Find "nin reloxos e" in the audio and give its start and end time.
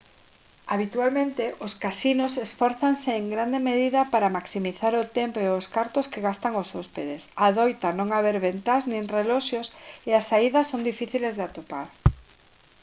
8.91-10.11